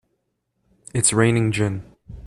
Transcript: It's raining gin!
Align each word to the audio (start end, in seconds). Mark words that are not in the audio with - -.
It's 0.95 1.13
raining 1.13 1.51
gin! 1.51 1.85